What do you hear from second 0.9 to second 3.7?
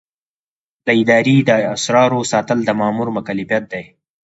ادارې د اسرارو ساتل د مامور مکلفیت